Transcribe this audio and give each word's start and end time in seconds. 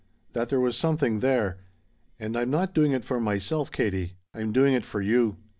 That 0.33 0.49
there 0.49 0.59
was 0.59 0.75
something 0.75 1.19
there. 1.19 1.59
And 2.19 2.35
I'm 2.35 2.49
not 2.49 2.73
doing 2.73 2.91
it 2.91 3.05
for 3.05 3.19
myself, 3.19 3.69
Katie. 3.71 4.17
I'm 4.33 4.51
doing 4.51 4.73
it 4.73 4.83
for 4.83 4.99
you. 4.99 5.37